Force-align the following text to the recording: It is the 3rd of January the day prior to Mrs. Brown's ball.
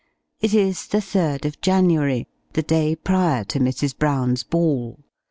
It 0.39 0.55
is 0.55 0.87
the 0.87 0.97
3rd 0.97 1.45
of 1.45 1.61
January 1.61 2.25
the 2.53 2.63
day 2.63 2.95
prior 2.95 3.43
to 3.43 3.59
Mrs. 3.59 3.95
Brown's 3.95 4.41
ball. 4.41 5.01